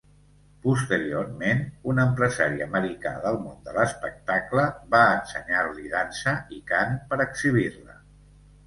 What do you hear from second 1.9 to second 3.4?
un empresari americà del